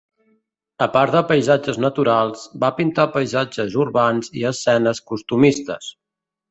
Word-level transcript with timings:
A 0.85 0.87
part 0.95 1.13
de 1.17 1.21
paisatges 1.31 1.77
naturals, 1.85 2.47
va 2.65 2.73
pintar 2.81 3.07
paisatges 3.19 3.79
urbans 3.87 4.35
i 4.43 4.51
escenes 4.55 5.07
costumistes. 5.13 5.97